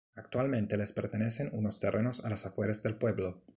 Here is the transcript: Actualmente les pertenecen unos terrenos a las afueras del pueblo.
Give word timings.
Actualmente 0.15 0.77
les 0.77 0.93
pertenecen 0.93 1.51
unos 1.53 1.79
terrenos 1.79 2.25
a 2.25 2.29
las 2.31 2.47
afueras 2.47 2.81
del 2.81 2.95
pueblo. 2.95 3.43